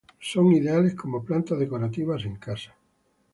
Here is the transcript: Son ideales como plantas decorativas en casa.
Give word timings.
Son 0.19 0.47
ideales 0.51 0.95
como 0.95 1.23
plantas 1.23 1.59
decorativas 1.59 2.23
en 2.25 2.37
casa. 2.37 2.73